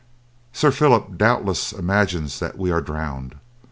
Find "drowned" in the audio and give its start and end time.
2.81-3.35